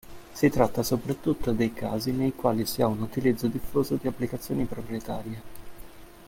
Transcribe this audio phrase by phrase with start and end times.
[0.31, 5.41] Si tratta soprattutto dei casi nei quali si ha un utilizzo diffuso di applicazioni proprietarie.